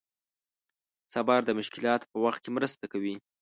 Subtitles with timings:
[1.13, 3.15] صبر د مشکلاتو په وخت کې مرسته کوي.